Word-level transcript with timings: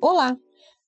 Olá, 0.00 0.36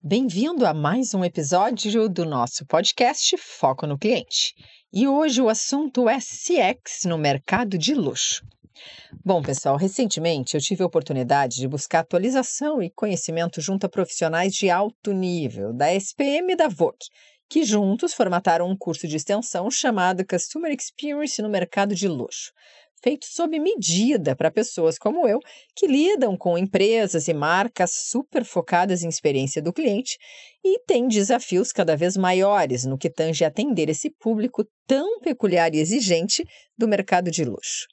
bem-vindo 0.01 0.65
a 0.65 0.73
mais 0.73 1.13
um 1.13 1.25
episódio 1.25 2.09
do 2.09 2.25
nosso 2.25 2.65
podcast 2.67 3.37
Foco 3.37 3.87
no 3.87 3.99
Cliente. 3.99 4.55
E 4.93 5.09
hoje 5.09 5.43
o 5.43 5.49
assunto 5.49 6.09
é 6.09 6.19
CX 6.19 7.05
no 7.05 7.19
mercado 7.19 7.77
de 7.77 7.95
luxo. 7.95 8.43
Bom, 9.25 9.43
pessoal, 9.43 9.77
recentemente 9.77 10.55
eu 10.55 10.61
tive 10.61 10.83
a 10.83 10.87
oportunidade 10.87 11.57
de 11.57 11.69
buscar 11.69 12.01
atualização 12.01 12.83
e 12.83 12.91
conhecimento 12.91 13.61
junto 13.61 13.87
a 13.87 13.89
profissionais 13.89 14.55
de 14.55 14.71
alto 14.71 15.13
nível 15.13 15.73
da 15.73 15.93
SPM 15.95 16.53
e 16.53 16.57
da 16.57 16.69
Vogue, 16.69 17.07
que 17.49 17.65
juntos 17.65 18.15
formataram 18.15 18.69
um 18.69 18.77
curso 18.77 19.09
de 19.09 19.17
extensão 19.17 19.71
chamado 19.71 20.27
Customer 20.27 20.73
Experience 20.73 21.41
no 21.41 21.49
mercado 21.49 21.95
de 21.95 22.07
luxo 22.07 22.53
feito 23.03 23.27
sob 23.27 23.59
medida 23.59 24.35
para 24.35 24.51
pessoas 24.51 24.99
como 24.99 25.27
eu, 25.27 25.41
que 25.75 25.87
lidam 25.87 26.37
com 26.37 26.59
empresas 26.59 27.29
e 27.29 27.35
marcas 27.35 27.93
super 27.93 28.45
focadas 28.45 29.03
em 29.03 29.09
experiência 29.09 29.63
do 29.63 29.73
cliente 29.73 30.19
e 30.65 30.81
têm 30.81 31.09
desafios 31.09 31.73
cada 31.73 31.97
vez 31.97 32.17
maiores 32.17 32.85
no 32.85 32.99
que 32.99 33.11
tange 33.11 33.45
atender 33.45 33.89
esse 33.89 34.11
público 34.11 34.65
tão 34.87 35.21
peculiar 35.21 35.75
e 35.75 35.79
exigente 35.79 36.45
do 36.77 36.89
mercado 36.89 37.31
de 37.31 37.45
luxo. 37.45 37.87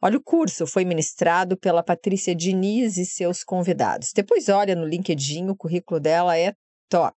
Olha, 0.00 0.16
o 0.16 0.22
curso 0.22 0.64
foi 0.64 0.84
ministrado 0.84 1.56
pela 1.56 1.82
Patrícia 1.82 2.32
Diniz 2.32 2.96
e 2.98 3.04
seus 3.04 3.42
convidados. 3.42 4.12
Depois 4.14 4.48
olha 4.48 4.76
no 4.76 4.86
LinkedIn, 4.86 5.48
o 5.48 5.56
currículo 5.56 5.98
dela 5.98 6.38
é 6.38 6.54
top. 6.88 7.16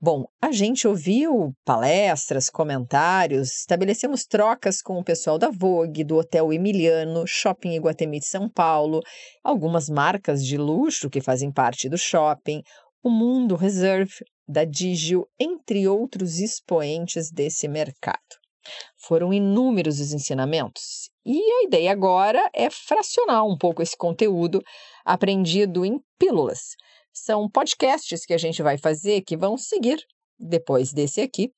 Bom, 0.00 0.26
a 0.40 0.52
gente 0.52 0.86
ouviu 0.86 1.52
palestras, 1.64 2.48
comentários, 2.48 3.48
estabelecemos 3.62 4.24
trocas 4.24 4.80
com 4.80 4.96
o 4.96 5.02
pessoal 5.02 5.38
da 5.38 5.50
Vogue, 5.50 6.04
do 6.04 6.16
Hotel 6.18 6.52
Emiliano, 6.52 7.26
Shopping 7.26 7.74
Iguatemi 7.74 8.20
de 8.20 8.26
São 8.26 8.48
Paulo, 8.48 9.00
algumas 9.42 9.88
marcas 9.88 10.46
de 10.46 10.56
luxo 10.56 11.10
que 11.10 11.20
fazem 11.20 11.50
parte 11.50 11.88
do 11.88 11.98
shopping, 11.98 12.62
o 13.02 13.10
Mundo 13.10 13.56
Reserve, 13.56 14.24
da 14.46 14.64
Digio, 14.64 15.26
entre 15.36 15.88
outros 15.88 16.38
expoentes 16.38 17.32
desse 17.32 17.66
mercado. 17.66 18.38
Foram 18.96 19.32
inúmeros 19.32 19.98
os 19.98 20.12
ensinamentos 20.12 21.10
e 21.30 21.38
a 21.38 21.64
ideia 21.64 21.92
agora 21.92 22.48
é 22.54 22.70
fracionar 22.70 23.44
um 23.44 23.56
pouco 23.56 23.82
esse 23.82 23.96
conteúdo 23.96 24.62
aprendido 25.04 25.84
em 25.84 26.00
pílulas 26.18 26.74
são 27.12 27.48
podcasts 27.50 28.24
que 28.24 28.32
a 28.32 28.38
gente 28.38 28.62
vai 28.62 28.78
fazer 28.78 29.22
que 29.22 29.36
vão 29.36 29.56
seguir 29.56 29.98
depois 30.38 30.92
desse 30.92 31.20
aqui, 31.20 31.52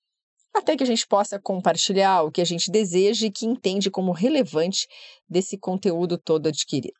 até 0.54 0.76
que 0.76 0.82
a 0.82 0.86
gente 0.86 1.06
possa 1.06 1.38
compartilhar 1.38 2.22
o 2.22 2.32
que 2.32 2.40
a 2.40 2.44
gente 2.44 2.70
deseja 2.70 3.26
e 3.26 3.30
que 3.30 3.46
entende 3.46 3.90
como 3.90 4.12
relevante 4.12 4.88
desse 5.28 5.56
conteúdo 5.58 6.18
todo 6.18 6.48
adquirido. 6.48 6.98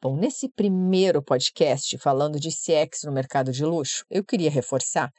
Bom, 0.00 0.16
nesse 0.16 0.48
primeiro 0.48 1.22
podcast 1.22 1.96
falando 1.98 2.38
de 2.38 2.50
CX 2.50 3.04
no 3.04 3.12
mercado 3.12 3.50
de 3.52 3.64
luxo, 3.64 4.04
eu 4.10 4.24
queria 4.24 4.50
reforçar 4.50 5.10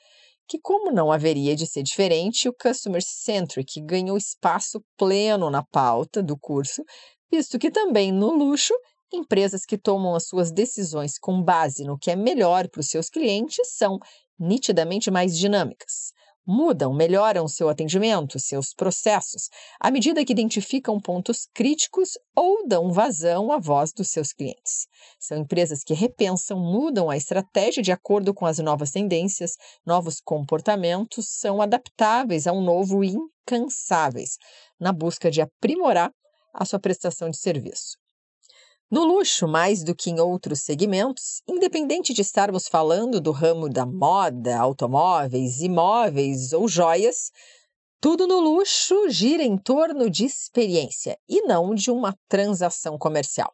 que, 0.48 0.60
como 0.60 0.92
não 0.92 1.12
haveria 1.12 1.56
de 1.56 1.66
ser 1.66 1.84
diferente, 1.84 2.50
o 2.50 2.54
Customer 2.54 3.02
Centric 3.02 3.82
ganhou 3.82 4.18
espaço 4.18 4.84
pleno 4.98 5.50
na 5.50 5.64
pauta 5.64 6.22
do 6.22 6.38
curso, 6.38 6.84
visto 7.32 7.58
que 7.58 7.72
também 7.72 8.12
no 8.12 8.32
luxo 8.32 8.74
Empresas 9.14 9.64
que 9.64 9.78
tomam 9.78 10.16
as 10.16 10.26
suas 10.26 10.52
decisões 10.52 11.20
com 11.20 11.40
base 11.40 11.84
no 11.84 12.00
que 12.00 12.10
é 12.10 12.16
melhor 12.16 12.68
para 12.68 12.80
os 12.80 12.90
seus 12.90 13.12
clientes 13.12 13.60
são 13.78 14.00
nitidamente 14.40 15.12
mais 15.12 15.38
dinâmicas. 15.38 16.12
Mudam, 16.46 16.94
melhoram 16.94 17.48
seu 17.48 17.70
atendimento, 17.70 18.38
seus 18.38 18.74
processos, 18.74 19.50
à 19.80 19.90
medida 19.90 20.26
que 20.26 20.34
identificam 20.34 21.00
pontos 21.00 21.48
críticos 21.54 22.18
ou 22.36 22.68
dão 22.68 22.92
vazão 22.92 23.50
à 23.50 23.58
voz 23.58 23.94
dos 23.94 24.10
seus 24.10 24.34
clientes. 24.34 24.86
São 25.18 25.38
empresas 25.38 25.86
que 25.86 25.94
repensam, 25.94 26.60
mudam 26.60 27.10
a 27.10 27.16
estratégia 27.16 27.82
de 27.82 27.94
acordo 27.94 28.34
com 28.34 28.46
as 28.46 28.60
novas 28.60 28.92
tendências, 28.92 29.54
novos 29.86 30.20
comportamentos, 30.20 31.30
são 31.30 31.62
adaptáveis 31.62 32.46
a 32.46 32.52
um 32.52 32.62
novo 32.62 33.06
e 33.06 33.16
incansáveis 33.16 34.38
na 34.78 34.92
busca 34.92 35.32
de 35.32 35.40
aprimorar 35.42 36.12
a 36.54 36.66
sua 36.66 36.78
prestação 36.78 37.30
de 37.30 37.38
serviço. 37.38 38.03
No 38.94 39.06
luxo, 39.06 39.48
mais 39.48 39.84
do 39.84 39.96
que 39.96 40.12
em 40.12 40.20
outros 40.20 40.60
segmentos, 40.60 41.42
independente 41.48 42.14
de 42.14 42.22
estarmos 42.22 42.68
falando 42.68 43.20
do 43.20 43.32
ramo 43.32 43.68
da 43.68 43.88
moda, 43.88 44.56
automóveis, 44.60 45.62
imóveis 45.62 46.54
ou 46.54 46.68
joias, 46.68 47.32
tudo 48.00 48.28
no 48.28 48.40
luxo 48.40 49.10
gira 49.10 49.42
em 49.42 49.58
torno 49.58 50.12
de 50.12 50.26
experiência 50.26 51.18
e 51.28 51.42
não 51.42 51.74
de 51.74 51.90
uma 51.90 52.16
transação 52.30 52.96
comercial. 52.96 53.50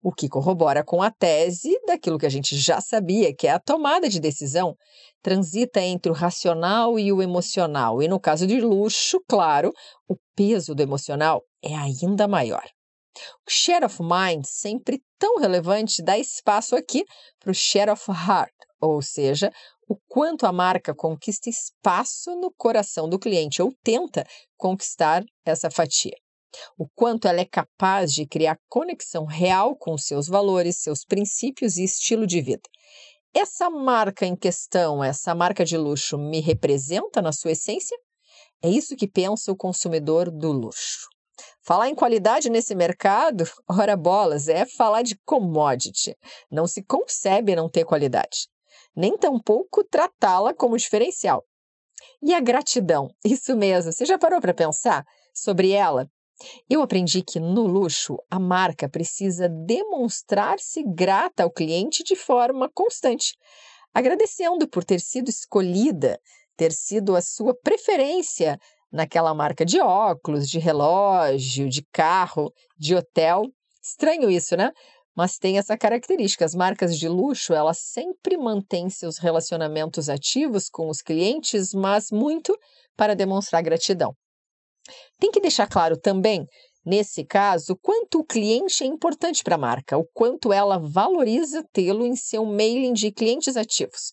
O 0.00 0.12
que 0.12 0.28
corrobora 0.28 0.84
com 0.84 1.02
a 1.02 1.10
tese 1.10 1.76
daquilo 1.84 2.16
que 2.16 2.26
a 2.26 2.30
gente 2.30 2.56
já 2.56 2.80
sabia, 2.80 3.34
que 3.34 3.48
é 3.48 3.50
a 3.50 3.58
tomada 3.58 4.08
de 4.08 4.20
decisão 4.20 4.76
transita 5.20 5.80
entre 5.80 6.12
o 6.12 6.14
racional 6.14 6.96
e 6.96 7.12
o 7.12 7.20
emocional. 7.20 8.00
E 8.00 8.06
no 8.06 8.20
caso 8.20 8.46
de 8.46 8.60
luxo, 8.60 9.18
claro, 9.28 9.72
o 10.08 10.14
peso 10.36 10.76
do 10.76 10.80
emocional 10.80 11.42
é 11.60 11.74
ainda 11.74 12.28
maior. 12.28 12.62
O 13.46 13.50
share 13.50 13.84
of 13.84 14.02
mind, 14.02 14.44
sempre 14.44 15.02
tão 15.18 15.38
relevante, 15.38 16.02
dá 16.02 16.18
espaço 16.18 16.76
aqui 16.76 17.04
para 17.38 17.50
o 17.50 17.54
share 17.54 17.90
of 17.90 18.10
heart, 18.10 18.52
ou 18.80 19.00
seja, 19.00 19.50
o 19.88 19.96
quanto 20.08 20.46
a 20.46 20.52
marca 20.52 20.94
conquista 20.94 21.48
espaço 21.48 22.34
no 22.36 22.52
coração 22.52 23.08
do 23.08 23.18
cliente 23.18 23.62
ou 23.62 23.72
tenta 23.82 24.26
conquistar 24.56 25.24
essa 25.44 25.70
fatia. 25.70 26.16
O 26.78 26.88
quanto 26.88 27.28
ela 27.28 27.40
é 27.40 27.44
capaz 27.44 28.12
de 28.12 28.26
criar 28.26 28.58
conexão 28.68 29.24
real 29.24 29.76
com 29.76 29.96
seus 29.96 30.26
valores, 30.26 30.78
seus 30.78 31.04
princípios 31.04 31.76
e 31.76 31.84
estilo 31.84 32.26
de 32.26 32.40
vida. 32.40 32.68
Essa 33.34 33.68
marca 33.68 34.24
em 34.24 34.34
questão, 34.34 35.04
essa 35.04 35.34
marca 35.34 35.64
de 35.64 35.76
luxo, 35.76 36.16
me 36.16 36.40
representa 36.40 37.20
na 37.20 37.32
sua 37.32 37.52
essência? 37.52 37.96
É 38.62 38.68
isso 38.68 38.96
que 38.96 39.06
pensa 39.06 39.52
o 39.52 39.56
consumidor 39.56 40.30
do 40.30 40.50
luxo. 40.50 41.06
Falar 41.66 41.88
em 41.88 41.96
qualidade 41.96 42.48
nesse 42.48 42.76
mercado, 42.76 43.42
ora 43.68 43.96
bolas, 43.96 44.46
é 44.46 44.64
falar 44.64 45.02
de 45.02 45.16
commodity. 45.24 46.16
Não 46.48 46.64
se 46.64 46.80
concebe 46.80 47.56
não 47.56 47.68
ter 47.68 47.84
qualidade, 47.84 48.46
nem 48.94 49.18
tampouco 49.18 49.82
tratá-la 49.82 50.54
como 50.54 50.78
diferencial. 50.78 51.44
E 52.22 52.32
a 52.32 52.38
gratidão, 52.38 53.10
isso 53.26 53.56
mesmo, 53.56 53.90
você 53.90 54.06
já 54.06 54.16
parou 54.16 54.40
para 54.40 54.54
pensar 54.54 55.04
sobre 55.34 55.72
ela? 55.72 56.08
Eu 56.70 56.82
aprendi 56.82 57.20
que 57.20 57.40
no 57.40 57.66
luxo 57.66 58.16
a 58.30 58.38
marca 58.38 58.88
precisa 58.88 59.48
demonstrar-se 59.48 60.84
grata 60.84 61.42
ao 61.42 61.50
cliente 61.50 62.04
de 62.04 62.14
forma 62.14 62.70
constante, 62.72 63.34
agradecendo 63.92 64.68
por 64.68 64.84
ter 64.84 65.00
sido 65.00 65.30
escolhida, 65.30 66.20
ter 66.56 66.70
sido 66.70 67.16
a 67.16 67.20
sua 67.20 67.54
preferência 67.54 68.56
naquela 68.90 69.34
marca 69.34 69.64
de 69.64 69.80
óculos, 69.80 70.48
de 70.48 70.58
relógio, 70.58 71.68
de 71.68 71.82
carro, 71.92 72.52
de 72.78 72.94
hotel. 72.94 73.44
Estranho 73.82 74.30
isso, 74.30 74.56
né? 74.56 74.70
Mas 75.14 75.38
tem 75.38 75.58
essa 75.58 75.76
característica. 75.76 76.44
As 76.44 76.54
marcas 76.54 76.98
de 76.98 77.08
luxo, 77.08 77.54
elas 77.54 77.78
sempre 77.78 78.36
mantêm 78.36 78.88
seus 78.90 79.18
relacionamentos 79.18 80.08
ativos 80.08 80.68
com 80.68 80.88
os 80.88 81.00
clientes, 81.00 81.72
mas 81.72 82.10
muito 82.10 82.56
para 82.96 83.14
demonstrar 83.14 83.62
gratidão. 83.62 84.14
Tem 85.18 85.30
que 85.30 85.40
deixar 85.40 85.66
claro 85.66 85.98
também, 85.98 86.46
nesse 86.84 87.24
caso, 87.24 87.76
quanto 87.82 88.20
o 88.20 88.24
cliente 88.24 88.84
é 88.84 88.86
importante 88.86 89.42
para 89.42 89.56
a 89.56 89.58
marca, 89.58 89.96
o 89.96 90.06
quanto 90.14 90.52
ela 90.52 90.78
valoriza 90.78 91.64
tê-lo 91.72 92.04
em 92.04 92.14
seu 92.14 92.44
mailing 92.44 92.92
de 92.92 93.10
clientes 93.10 93.56
ativos 93.56 94.12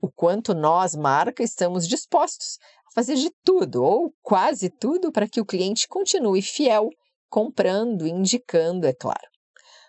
o 0.00 0.10
quanto 0.10 0.54
nós, 0.54 0.94
marca, 0.94 1.42
estamos 1.42 1.86
dispostos 1.86 2.58
fazer 2.94 3.16
de 3.16 3.30
tudo 3.44 3.82
ou 3.82 4.14
quase 4.22 4.70
tudo 4.70 5.12
para 5.12 5.28
que 5.28 5.40
o 5.40 5.46
cliente 5.46 5.88
continue 5.88 6.42
fiel, 6.42 6.88
comprando 7.28 8.06
indicando, 8.06 8.86
é 8.86 8.92
claro. 8.92 9.28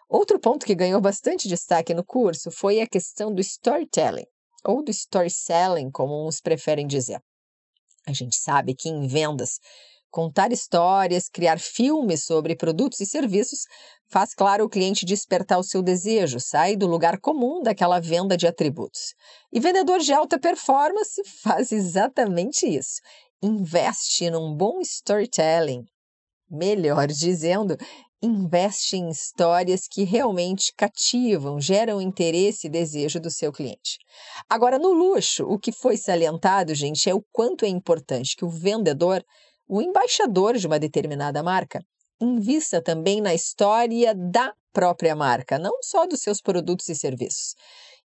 Outro 0.10 0.40
ponto 0.40 0.66
que 0.66 0.74
ganhou 0.74 1.00
bastante 1.00 1.48
destaque 1.48 1.94
no 1.94 2.04
curso 2.04 2.50
foi 2.50 2.82
a 2.82 2.88
questão 2.88 3.34
do 3.34 3.42
storytelling, 3.42 4.26
ou 4.66 4.84
do 4.84 4.90
story 4.90 5.30
selling, 5.30 5.92
como 5.92 6.28
uns 6.28 6.42
preferem 6.42 6.88
dizer. 6.88 7.22
A 8.08 8.14
gente 8.14 8.36
sabe 8.36 8.74
que 8.74 8.90
em 8.90 9.08
vendas 9.08 9.60
Contar 10.12 10.52
histórias, 10.52 11.30
criar 11.30 11.60
filmes 11.60 12.24
sobre 12.24 12.56
produtos 12.56 13.00
e 13.00 13.06
serviços 13.06 13.66
faz, 14.08 14.34
claro, 14.34 14.66
o 14.66 14.70
cliente 14.70 15.06
despertar 15.06 15.60
o 15.60 15.64
seu 15.64 15.84
desejo, 15.84 16.40
sai 16.40 16.76
do 16.76 16.88
lugar 16.88 17.20
comum 17.20 17.62
daquela 17.62 18.00
venda 18.00 18.36
de 18.36 18.48
atributos. 18.48 19.14
E 19.54 19.60
vendedor 19.60 20.00
de 20.00 20.12
alta 20.12 20.40
performance 20.40 21.22
faz 21.44 21.72
exatamente 21.72 22.66
isso. 22.66 23.02
Investe 23.42 24.30
num 24.30 24.56
bom 24.56 24.82
storytelling. 24.82 25.86
Melhor 26.50 27.08
dizendo, 27.08 27.78
investe 28.22 28.98
em 28.98 29.10
histórias 29.10 29.88
que 29.88 30.04
realmente 30.04 30.74
cativam, 30.76 31.62
geram 31.62 32.02
interesse 32.02 32.68
e 32.68 32.70
desejo 32.70 33.20
do 33.20 33.30
seu 33.30 33.52
cliente. 33.52 33.98
Agora, 34.50 34.80
no 34.80 34.92
luxo, 34.92 35.46
o 35.46 35.60
que 35.60 35.72
foi 35.72 35.96
salientado, 35.96 36.74
gente, 36.74 37.10
é 37.10 37.14
o 37.14 37.24
quanto 37.32 37.64
é 37.64 37.68
importante 37.68 38.36
que 38.36 38.44
o 38.44 38.50
vendedor, 38.50 39.24
o 39.70 39.84
embaixador 39.84 40.58
de 40.58 40.66
uma 40.66 40.80
determinada 40.80 41.44
marca, 41.44 41.80
invista 42.20 42.82
também 42.82 43.22
na 43.22 43.36
história 43.36 44.16
da 44.16 44.52
própria 44.74 45.16
marca, 45.16 45.60
não 45.60 45.78
só 45.84 46.08
dos 46.08 46.22
seus 46.22 46.42
produtos 46.42 46.90
e 46.90 46.96
serviços. 46.96 47.54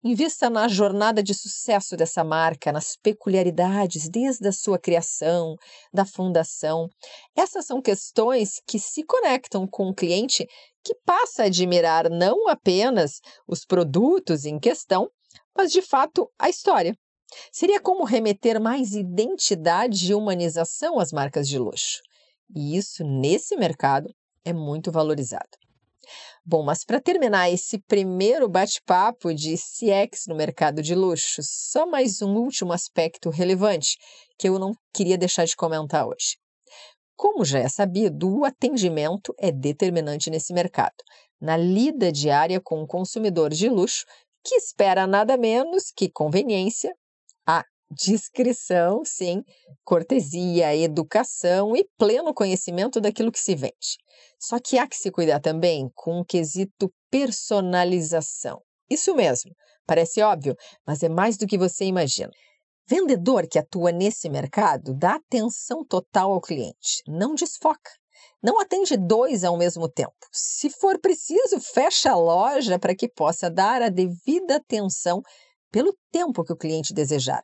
Invista 0.05 0.51
na 0.51 0.69
jornada 0.69 1.23
de 1.23 1.33
sucesso 1.33 1.97
dessa 1.97 2.23
marca, 2.23 2.71
nas 2.71 2.95
peculiaridades 3.03 4.11
desde 4.11 4.47
a 4.47 4.53
sua 4.53 4.79
criação, 4.79 5.57
da 5.91 6.05
fundação. 6.05 6.87
Essas 7.35 7.65
são 7.65 7.81
questões 7.81 8.61
que 8.67 8.79
se 8.79 9.03
conectam 9.03 9.67
com 9.67 9.89
o 9.89 9.95
cliente 9.95 10.47
que 10.85 10.95
passa 11.07 11.45
a 11.45 11.47
admirar 11.47 12.11
não 12.11 12.47
apenas 12.47 13.21
os 13.49 13.65
produtos 13.65 14.45
em 14.45 14.59
questão, 14.59 15.09
mas 15.57 15.73
de 15.73 15.81
fato 15.81 16.31
a 16.39 16.51
história. 16.51 16.95
Seria 17.53 17.81
como 17.81 18.05
remeter 18.05 18.61
mais 18.61 18.95
identidade 18.95 20.11
e 20.11 20.15
humanização 20.15 20.99
às 20.99 21.13
marcas 21.13 21.49
de 21.49 21.59
luxo. 21.59 22.01
E 22.55 22.77
isso, 22.77 23.05
nesse 23.05 23.57
mercado, 23.57 24.15
é 24.45 24.53
muito 24.53 24.93
valorizado. 24.93 25.49
Bom, 26.45 26.63
mas 26.63 26.85
para 26.85 27.01
terminar 27.01 27.51
esse 27.51 27.79
primeiro 27.79 28.47
bate-papo 28.49 29.33
de 29.33 29.57
CX 29.57 30.27
no 30.29 30.35
mercado 30.35 30.83
de 30.83 30.95
luxo, 30.95 31.41
só 31.43 31.87
mais 31.87 32.21
um 32.21 32.37
último 32.37 32.73
aspecto 32.73 33.31
relevante 33.31 33.97
que 34.39 34.49
eu 34.49 34.59
não 34.59 34.75
queria 34.93 35.17
deixar 35.17 35.47
de 35.47 35.57
comentar 35.57 36.07
hoje. 36.07 36.37
Como 37.17 37.45
já 37.45 37.61
é 37.61 37.69
sabido, 37.69 38.41
o 38.41 38.45
atendimento 38.45 39.35
é 39.39 39.51
determinante 39.51 40.29
nesse 40.29 40.53
mercado, 40.53 40.97
na 41.41 41.57
lida 41.57 42.13
diária 42.13 42.61
com 42.61 42.83
o 42.83 42.87
consumidor 42.87 43.51
de 43.51 43.69
luxo, 43.69 44.05
que 44.45 44.57
espera 44.57 45.07
nada 45.07 45.37
menos 45.39 45.91
que 45.97 46.11
conveniência, 46.11 46.95
a 47.47 47.65
discrição, 47.91 49.05
sim, 49.05 49.43
cortesia, 49.85 50.75
educação 50.75 51.77
e 51.77 51.87
pleno 51.97 52.35
conhecimento 52.35 53.01
daquilo 53.01 53.31
que 53.31 53.39
se 53.39 53.55
vende. 53.55 53.99
Só 54.41 54.59
que 54.59 54.79
há 54.79 54.87
que 54.87 54.97
se 54.97 55.11
cuidar 55.11 55.41
também 55.41 55.91
com 55.95 56.21
o 56.21 56.25
quesito 56.25 56.93
personalização. 57.11 58.61
Isso 58.91 59.15
mesmo, 59.15 59.53
parece 59.87 60.21
óbvio, 60.23 60.57
mas 60.87 61.03
é 61.03 61.09
mais 61.09 61.37
do 61.37 61.47
que 61.47 61.59
você 61.59 61.85
imagina. 61.85 62.31
Vendedor 62.87 63.47
que 63.47 63.59
atua 63.59 63.93
nesse 63.93 64.29
mercado 64.29 64.95
dá 64.95 65.15
atenção 65.15 65.85
total 65.85 66.33
ao 66.33 66.41
cliente, 66.41 67.03
não 67.07 67.35
desfoca. 67.35 67.91
Não 68.43 68.61
atende 68.61 68.97
dois 68.97 69.43
ao 69.43 69.57
mesmo 69.57 69.89
tempo. 69.89 70.13
Se 70.31 70.69
for 70.69 71.01
preciso, 71.01 71.59
fecha 71.61 72.11
a 72.11 72.17
loja 72.17 72.79
para 72.79 72.95
que 72.95 73.09
possa 73.09 73.51
dar 73.51 73.81
a 73.81 73.89
devida 73.89 74.57
atenção 74.57 75.23
pelo 75.75 75.93
tempo 76.13 76.45
que 76.45 76.53
o 76.53 76.57
cliente 76.57 76.95
desejar. 76.95 77.43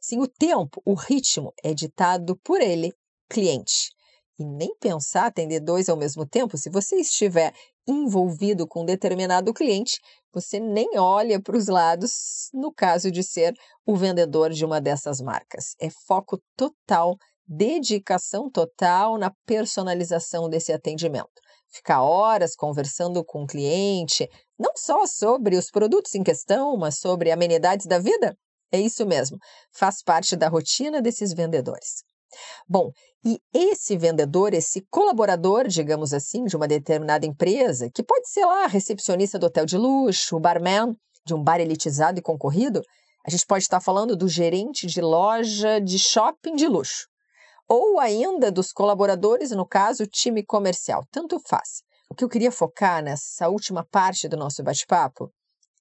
Sim, 0.00 0.20
o 0.20 0.28
tempo, 0.28 0.80
o 0.84 0.94
ritmo 0.94 1.52
é 1.60 1.74
ditado 1.74 2.38
por 2.44 2.60
ele, 2.60 2.92
cliente. 3.28 3.90
E 4.38 4.44
nem 4.44 4.76
pensar 4.78 5.26
atender 5.26 5.58
dois 5.58 5.88
ao 5.88 5.96
mesmo 5.96 6.24
tempo, 6.24 6.56
se 6.56 6.70
você 6.70 6.94
estiver 7.00 7.52
envolvido 7.84 8.64
com 8.64 8.82
um 8.82 8.84
determinado 8.84 9.52
cliente, 9.52 9.98
você 10.32 10.60
nem 10.60 10.96
olha 10.96 11.42
para 11.42 11.56
os 11.56 11.66
lados 11.66 12.48
no 12.54 12.72
caso 12.72 13.10
de 13.10 13.24
ser 13.24 13.52
o 13.84 13.96
vendedor 13.96 14.50
de 14.50 14.64
uma 14.64 14.80
dessas 14.80 15.20
marcas. 15.20 15.74
É 15.80 15.90
foco 16.06 16.40
total, 16.56 17.16
dedicação 17.44 18.48
total 18.48 19.18
na 19.18 19.32
personalização 19.44 20.48
desse 20.48 20.72
atendimento. 20.72 21.42
Ficar 21.68 22.04
horas 22.04 22.54
conversando 22.54 23.24
com 23.24 23.42
o 23.42 23.46
cliente, 23.48 24.28
não 24.58 24.72
só 24.76 25.06
sobre 25.06 25.56
os 25.56 25.70
produtos 25.70 26.14
em 26.14 26.22
questão, 26.22 26.76
mas 26.76 26.98
sobre 26.98 27.30
amenidades 27.30 27.86
da 27.86 27.98
vida? 27.98 28.36
É 28.72 28.80
isso 28.80 29.06
mesmo, 29.06 29.38
faz 29.72 30.02
parte 30.02 30.36
da 30.36 30.48
rotina 30.48 31.00
desses 31.00 31.32
vendedores. 31.32 32.02
Bom, 32.68 32.90
e 33.24 33.38
esse 33.52 33.96
vendedor, 33.96 34.52
esse 34.52 34.84
colaborador, 34.90 35.68
digamos 35.68 36.12
assim, 36.12 36.44
de 36.44 36.56
uma 36.56 36.66
determinada 36.66 37.24
empresa, 37.24 37.88
que 37.94 38.02
pode 38.02 38.28
ser 38.28 38.44
lá 38.44 38.66
recepcionista 38.66 39.38
do 39.38 39.46
hotel 39.46 39.64
de 39.64 39.78
luxo, 39.78 40.40
barman 40.40 40.94
de 41.24 41.34
um 41.34 41.42
bar 41.42 41.60
elitizado 41.60 42.18
e 42.18 42.22
concorrido, 42.22 42.82
a 43.26 43.30
gente 43.30 43.46
pode 43.46 43.64
estar 43.64 43.80
falando 43.80 44.14
do 44.14 44.28
gerente 44.28 44.86
de 44.86 45.00
loja 45.00 45.80
de 45.80 45.98
shopping 45.98 46.54
de 46.54 46.66
luxo, 46.66 47.06
ou 47.66 47.98
ainda 47.98 48.52
dos 48.52 48.72
colaboradores, 48.72 49.50
no 49.52 49.66
caso, 49.66 50.06
time 50.06 50.44
comercial, 50.44 51.02
tanto 51.10 51.40
faz. 51.48 51.82
O 52.14 52.16
que 52.16 52.22
eu 52.22 52.28
queria 52.28 52.52
focar 52.52 53.02
nessa 53.02 53.48
última 53.48 53.84
parte 53.84 54.28
do 54.28 54.36
nosso 54.36 54.62
bate-papo 54.62 55.32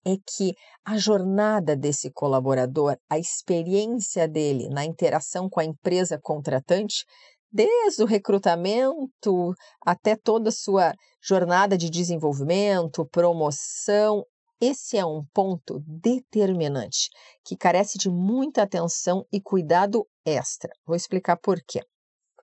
é 0.03 0.15
que 0.17 0.55
a 0.83 0.97
jornada 0.97 1.75
desse 1.75 2.09
colaborador, 2.09 2.97
a 3.07 3.19
experiência 3.19 4.27
dele 4.27 4.67
na 4.67 4.83
interação 4.83 5.47
com 5.47 5.59
a 5.59 5.63
empresa 5.63 6.19
contratante, 6.19 7.05
desde 7.51 8.01
o 8.01 8.07
recrutamento 8.07 9.53
até 9.85 10.15
toda 10.15 10.49
a 10.49 10.51
sua 10.51 10.95
jornada 11.21 11.77
de 11.77 11.87
desenvolvimento, 11.87 13.07
promoção. 13.11 14.25
Esse 14.59 14.97
é 14.97 15.05
um 15.05 15.23
ponto 15.35 15.83
determinante 15.85 17.11
que 17.45 17.55
carece 17.55 17.99
de 17.99 18.09
muita 18.09 18.63
atenção 18.63 19.23
e 19.31 19.39
cuidado 19.39 20.03
extra. 20.25 20.71
Vou 20.83 20.95
explicar 20.95 21.37
por 21.37 21.61
quê. 21.61 21.81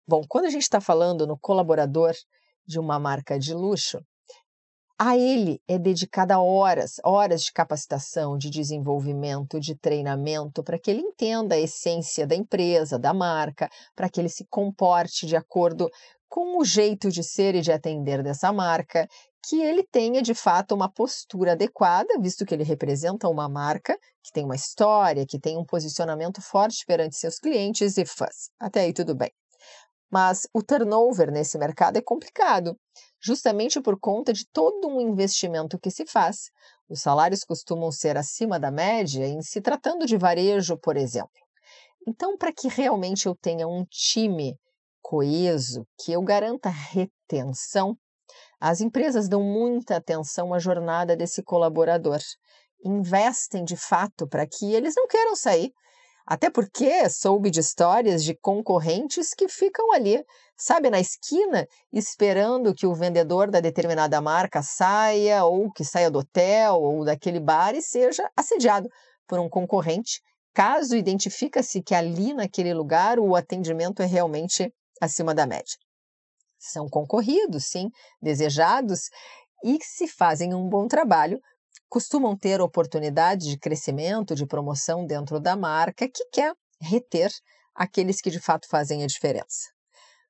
Bom, 0.07 0.23
quando 0.29 0.45
a 0.45 0.51
gente 0.51 0.63
está 0.63 0.81
falando 0.81 1.27
no 1.27 1.37
colaborador 1.37 2.15
de 2.71 2.79
uma 2.79 2.99
marca 2.99 3.39
de 3.39 3.53
luxo, 3.53 3.99
a 4.97 5.17
ele 5.17 5.61
é 5.67 5.79
dedicada 5.79 6.39
horas, 6.39 7.01
horas 7.03 7.43
de 7.43 7.53
capacitação, 7.53 8.37
de 8.37 8.51
desenvolvimento, 8.51 9.59
de 9.59 9.75
treinamento, 9.75 10.63
para 10.63 10.79
que 10.79 10.91
ele 10.91 11.01
entenda 11.01 11.55
a 11.55 11.59
essência 11.59 12.27
da 12.27 12.37
empresa, 12.37 12.99
da 12.99 13.15
marca, 13.15 13.69
para 13.97 14.11
que 14.11 14.21
ele 14.21 14.29
se 14.29 14.47
comporte 14.49 15.27
de 15.27 15.35
acordo 15.37 15.89
com 16.29 16.61
o 16.61 16.65
jeito 16.65 17.11
de 17.11 17.25
ser 17.25 17.55
e 17.55 17.63
de 17.63 17.73
atender 17.73 18.23
dessa 18.23 18.53
marca, 18.53 19.09
que 19.43 19.61
ele 19.63 19.83
tenha 19.91 20.21
de 20.21 20.35
fato 20.35 20.75
uma 20.75 20.93
postura 20.93 21.53
adequada, 21.53 22.21
visto 22.21 22.45
que 22.45 22.55
ele 22.55 22.63
representa 22.63 23.27
uma 23.27 23.49
marca 23.49 23.99
que 24.23 24.31
tem 24.31 24.45
uma 24.45 24.55
história, 24.55 25.27
que 25.27 25.41
tem 25.41 25.57
um 25.57 25.65
posicionamento 25.65 26.43
forte 26.43 26.85
perante 26.87 27.17
seus 27.17 27.39
clientes 27.39 27.97
e 27.97 28.05
fãs. 28.05 28.51
Até 28.61 28.81
aí 28.83 28.93
tudo 28.93 29.15
bem. 29.15 29.40
Mas 30.11 30.47
o 30.53 30.63
turnover 30.63 31.31
nesse 31.31 31.57
mercado 31.57 31.97
é 31.97 32.03
complicado, 32.03 32.77
justamente 33.21 33.81
por 33.81 33.99
conta 33.99 34.33
de 34.33 34.45
todo 34.53 34.89
um 34.89 35.01
investimento 35.01 35.79
que 35.79 35.91
se 35.91 36.05
faz. 36.05 36.51
Os 36.89 37.01
salários 37.01 37.45
costumam 37.45 37.93
ser 37.93 38.17
acima 38.17 38.59
da 38.59 38.71
média 38.71 39.27
em 39.27 39.41
se 39.41 39.61
tratando 39.61 40.07
de 40.07 40.17
varejo, 40.17 40.77
por 40.77 40.97
exemplo. 40.97 41.31
Então, 42.07 42.37
para 42.37 42.53
que 42.53 42.67
realmente 42.67 43.27
eu 43.27 43.37
tenha 43.37 43.69
um 43.69 43.85
time 43.85 44.59
coeso, 45.01 45.87
que 45.99 46.13
eu 46.13 46.23
garanta 46.23 46.69
retenção, 46.69 47.97
as 48.61 48.81
empresas 48.81 49.29
dão 49.29 49.43
muita 49.43 49.97
atenção 49.97 50.53
à 50.53 50.59
jornada 50.59 51.17
desse 51.17 51.43
colaborador. 51.43 52.19
Investem 52.85 53.65
de 53.65 53.77
fato 53.77 54.27
para 54.27 54.47
que 54.47 54.73
eles 54.73 54.95
não 54.97 55.07
queiram 55.07 55.37
sair, 55.37 55.73
até 56.31 56.49
porque 56.49 57.11
soube 57.11 57.51
de 57.51 57.59
histórias 57.59 58.23
de 58.23 58.37
concorrentes 58.37 59.35
que 59.35 59.49
ficam 59.49 59.93
ali, 59.93 60.25
sabe, 60.57 60.89
na 60.89 61.01
esquina, 61.01 61.67
esperando 61.93 62.73
que 62.73 62.87
o 62.87 62.95
vendedor 62.95 63.51
da 63.51 63.59
determinada 63.59 64.21
marca 64.21 64.63
saia, 64.63 65.45
ou 65.45 65.73
que 65.73 65.85
saia 65.85 66.09
do 66.09 66.21
hotel 66.21 66.81
ou 66.81 67.05
daquele 67.05 67.41
bar 67.41 67.75
e 67.75 67.83
seja 67.83 68.31
assediado 68.37 68.89
por 69.27 69.41
um 69.41 69.49
concorrente, 69.49 70.21
caso 70.55 70.95
identifica-se 70.95 71.83
que 71.83 71.97
ali 71.97 72.33
naquele 72.33 72.73
lugar 72.73 73.19
o 73.19 73.35
atendimento 73.35 74.01
é 74.01 74.07
realmente 74.07 74.73
acima 75.03 75.35
da 75.35 75.45
média. 75.45 75.75
São 76.61 76.89
concorridos, 76.89 77.65
sim, 77.67 77.91
desejados 78.23 79.09
e 79.65 79.81
se 79.83 80.07
fazem 80.07 80.55
um 80.55 80.69
bom 80.69 80.87
trabalho 80.87 81.41
costumam 81.91 82.39
ter 82.39 82.61
oportunidades 82.61 83.49
de 83.49 83.59
crescimento, 83.59 84.35
de 84.35 84.47
promoção 84.47 85.05
dentro 85.05 85.41
da 85.41 85.57
marca 85.57 86.09
que 86.09 86.25
quer 86.33 86.55
reter 86.81 87.31
aqueles 87.75 88.21
que 88.21 88.31
de 88.31 88.39
fato 88.39 88.69
fazem 88.69 89.03
a 89.03 89.07
diferença. 89.09 89.69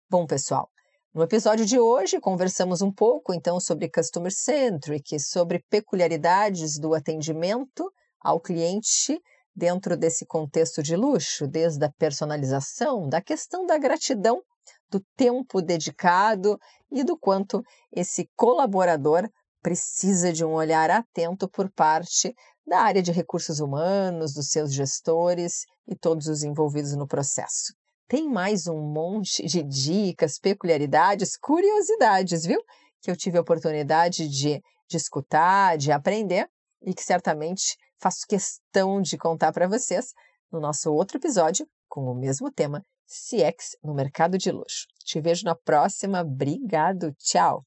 Bom, 0.09 0.27
pessoal, 0.27 0.71
no 1.13 1.23
episódio 1.23 1.67
de 1.67 1.79
hoje 1.79 2.19
conversamos 2.19 2.81
um 2.81 2.91
pouco 2.91 3.35
então 3.35 3.61
sobre 3.61 3.91
customer 3.91 4.33
centric, 4.33 5.21
sobre 5.21 5.63
peculiaridades 5.69 6.79
do 6.79 6.95
atendimento 6.95 7.93
ao 8.19 8.41
cliente 8.41 9.21
dentro 9.55 9.99
desse 9.99 10.25
contexto 10.25 10.83
de 10.83 10.97
luxo, 10.97 11.47
desde 11.47 11.85
a 11.85 11.93
personalização, 11.99 13.07
da 13.07 13.21
questão 13.21 13.67
da 13.67 13.77
gratidão, 13.77 14.41
do 14.89 15.01
tempo 15.15 15.61
dedicado 15.61 16.59
e 16.91 17.05
do 17.05 17.19
quanto 17.19 17.63
esse 17.93 18.29
colaborador 18.35 19.29
precisa 19.63 20.33
de 20.33 20.45
um 20.45 20.53
olhar 20.53 20.91
atento 20.91 21.49
por 21.49 21.71
parte 21.71 22.35
da 22.67 22.81
área 22.81 23.03
de 23.03 23.13
recursos 23.13 23.61
humanos, 23.61 24.35
dos 24.35 24.49
seus 24.49 24.73
gestores 24.73 25.65
e 25.87 25.97
todos 25.97 26.27
os 26.27 26.43
envolvidos 26.43 26.95
no 26.97 27.07
processo. 27.07 27.75
Tem 28.09 28.29
mais 28.29 28.67
um 28.67 28.81
monte 28.81 29.45
de 29.47 29.63
dicas, 29.63 30.39
peculiaridades, 30.39 31.37
curiosidades, 31.37 32.45
viu? 32.45 32.61
que 33.01 33.11
eu 33.11 33.17
tive 33.17 33.39
a 33.39 33.41
oportunidade 33.41 34.29
de, 34.29 34.63
de 34.89 34.97
escutar, 34.97 35.77
de 35.77 35.91
aprender 35.91 36.49
e 36.83 36.95
que 36.95 37.03
certamente 37.03 37.77
faço 37.99 38.27
questão 38.29 39.01
de 39.01 39.17
contar 39.17 39.53
para 39.53 39.69
vocês 39.69 40.13
no 40.51 40.61
nosso 40.61 40.93
outro 40.93 41.19
episódio 41.19 41.67
com 41.89 42.05
o 42.05 42.15
mesmo 42.15 42.51
tema, 42.51 42.85
CX 43.07 43.77
no 43.83 43.95
mercado 43.95 44.39
de 44.39 44.51
luxo. 44.51 44.87
Te 45.05 45.21
vejo 45.21 45.45
na 45.45 45.55
próxima. 45.55 46.21
Obrigado. 46.21 47.13
Tchau. 47.19 47.65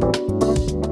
Thank 0.00 0.70
you. 0.70 0.89